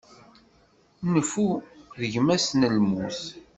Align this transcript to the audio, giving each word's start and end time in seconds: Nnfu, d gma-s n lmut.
Nnfu, 1.05 1.47
d 1.99 2.01
gma-s 2.11 2.47
n 2.59 2.61
lmut. 2.75 3.21